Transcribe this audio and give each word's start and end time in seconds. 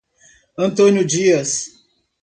Antônio 0.57 1.05
Dias 1.05 1.69